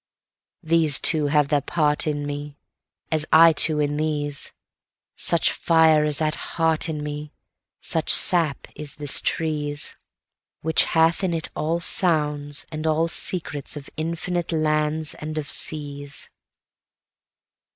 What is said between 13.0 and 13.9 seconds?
secrets